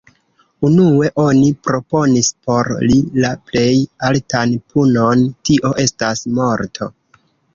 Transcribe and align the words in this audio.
Unue 0.67 1.09
oni 1.23 1.49
proponis 1.67 2.29
por 2.47 2.69
li 2.85 2.97
la 3.25 3.33
plej 3.51 3.69
altan 4.09 4.57
punon, 4.73 5.23
tio 5.51 5.73
estas 5.87 6.25
morto. 6.41 6.89